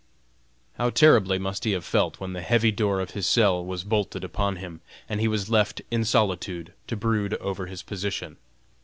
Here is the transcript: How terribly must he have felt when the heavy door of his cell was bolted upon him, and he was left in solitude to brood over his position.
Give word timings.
How 0.79 0.89
terribly 0.89 1.37
must 1.37 1.63
he 1.63 1.73
have 1.73 1.85
felt 1.85 2.19
when 2.19 2.33
the 2.33 2.41
heavy 2.41 2.71
door 2.71 2.99
of 2.99 3.11
his 3.11 3.27
cell 3.27 3.63
was 3.63 3.83
bolted 3.83 4.23
upon 4.23 4.55
him, 4.55 4.81
and 5.07 5.19
he 5.21 5.27
was 5.27 5.47
left 5.51 5.79
in 5.91 6.05
solitude 6.05 6.73
to 6.87 6.97
brood 6.97 7.35
over 7.35 7.67
his 7.67 7.83
position. 7.83 8.37